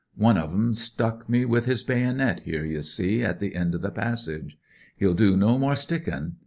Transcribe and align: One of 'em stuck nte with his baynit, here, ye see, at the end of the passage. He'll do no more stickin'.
One 0.17 0.35
of 0.35 0.51
'em 0.51 0.73
stuck 0.73 1.27
nte 1.27 1.45
with 1.47 1.65
his 1.65 1.83
baynit, 1.83 2.39
here, 2.39 2.65
ye 2.65 2.81
see, 2.81 3.21
at 3.23 3.39
the 3.39 3.53
end 3.55 3.75
of 3.75 3.83
the 3.83 3.91
passage. 3.91 4.57
He'll 4.97 5.13
do 5.13 5.37
no 5.37 5.59
more 5.59 5.75
stickin'. 5.75 6.37